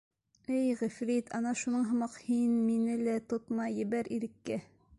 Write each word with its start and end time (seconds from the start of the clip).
—Эй 0.59 0.69
ғифрит, 0.77 1.27
ана 1.39 1.51
шуның 1.63 1.83
һымаҡ, 1.91 2.15
һин 2.29 2.55
мине 2.71 2.95
лә 3.03 3.19
тотма, 3.35 3.69
ебәр 3.85 4.13
иреккә. 4.17 4.59